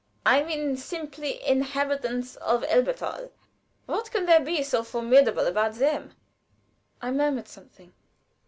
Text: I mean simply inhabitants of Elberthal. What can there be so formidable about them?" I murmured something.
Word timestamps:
I 0.25 0.41
mean 0.41 0.77
simply 0.77 1.45
inhabitants 1.47 2.35
of 2.37 2.63
Elberthal. 2.63 3.29
What 3.85 4.09
can 4.09 4.25
there 4.25 4.39
be 4.39 4.63
so 4.63 4.81
formidable 4.83 5.45
about 5.45 5.75
them?" 5.75 6.15
I 7.03 7.11
murmured 7.11 7.47
something. 7.47 7.93